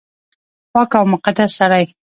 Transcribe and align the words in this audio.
پاک 0.71 0.91
او 0.99 1.05
مقدس 1.13 1.49
سړی 1.59 1.85